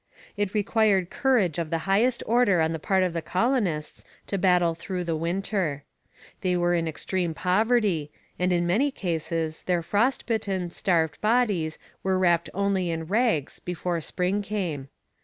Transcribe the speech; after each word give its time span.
It 0.35 0.55
required 0.55 1.11
courage 1.11 1.59
of 1.59 1.69
the 1.69 1.77
highest 1.85 2.23
order 2.25 2.59
on 2.59 2.73
the 2.73 2.79
part 2.79 3.03
of 3.03 3.13
the 3.13 3.21
colonists 3.21 4.03
to 4.25 4.39
battle 4.39 4.73
through 4.73 5.03
the 5.03 5.15
winter. 5.15 5.83
They 6.41 6.57
were 6.57 6.73
in 6.73 6.87
extreme 6.87 7.35
poverty, 7.35 8.09
and 8.39 8.51
in 8.51 8.65
many 8.65 8.89
cases 8.89 9.61
their 9.67 9.83
frost 9.83 10.25
bitten, 10.25 10.71
starved 10.71 11.21
bodies 11.21 11.77
were 12.01 12.17
wrapped 12.17 12.49
only 12.55 12.89
in 12.89 13.03
rags 13.05 13.59
before 13.59 14.01
spring 14.01 14.41
came. 14.41 14.87